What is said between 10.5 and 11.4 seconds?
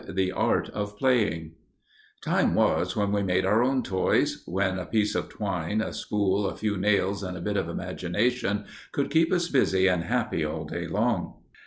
day long.